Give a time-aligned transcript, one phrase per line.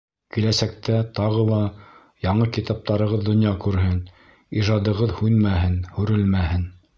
[0.35, 1.59] Киләсәктә тағы ла
[2.25, 4.01] яңы китаптарығыҙ донъя күрһен,
[4.63, 6.67] ижадығыҙ һүнмәһен-һүрелмәһен!